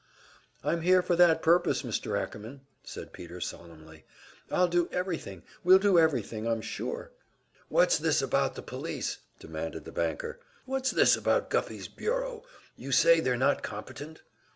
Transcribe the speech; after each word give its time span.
"I'm 0.63 0.81
here 0.81 1.03
for 1.03 1.15
that 1.17 1.43
purpose, 1.43 1.83
Mr. 1.83 2.19
Ackerman," 2.19 2.61
said 2.83 3.13
Peter, 3.13 3.39
solemnly. 3.39 4.03
"I'll 4.49 4.67
do 4.67 4.89
everything. 4.91 5.43
We'll 5.63 5.77
do 5.77 5.99
everything, 5.99 6.47
I'm 6.47 6.61
sure." 6.63 7.11
"What's 7.69 7.99
this 7.99 8.19
about 8.19 8.55
the 8.55 8.63
police?" 8.63 9.19
demanded 9.37 9.85
the 9.85 9.91
banker. 9.91 10.39
"What's 10.65 10.89
this 10.89 11.15
about 11.15 11.51
Guffey's 11.51 11.87
bureau? 11.87 12.43
You 12.75 12.91
say 12.91 13.19
they're 13.19 13.37
not 13.37 13.61
competent?" 13.61 14.23